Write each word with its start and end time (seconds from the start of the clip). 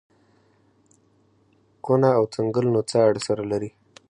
کونه 1.83 2.09
او 2.17 2.23
څنگل 2.33 2.65
نو 2.75 2.81
څه 2.89 2.97
اړه 3.07 3.21
سره 3.27 3.43
لري. 3.51 3.69